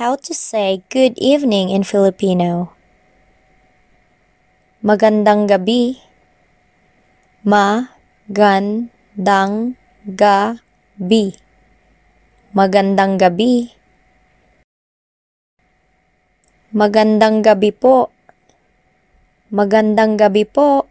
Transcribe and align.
How 0.00 0.16
to 0.16 0.32
say 0.32 0.80
good 0.88 1.20
evening 1.20 1.68
in 1.68 1.84
Filipino. 1.84 2.72
Magandang 4.80 5.44
gabi. 5.44 6.00
Ma-gan-dang 7.44 9.52
ga 10.16 10.56
bi. 10.96 11.36
Magandang 12.56 13.20
gabi. 13.20 13.76
Magandang 16.72 17.44
gabi 17.44 17.68
po. 17.68 18.08
Magandang 19.52 20.16
gabi 20.16 20.48
po. 20.48 20.88